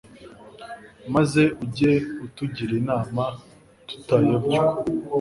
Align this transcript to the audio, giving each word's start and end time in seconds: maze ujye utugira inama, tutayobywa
maze 1.13 1.41
ujye 1.63 1.93
utugira 2.25 2.73
inama, 2.81 3.23
tutayobywa 3.87 4.61